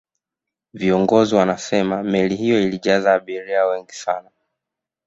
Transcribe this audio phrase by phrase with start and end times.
[0.73, 4.31] viongozi wanasema meli hiyo ilijaza abiria wengi sana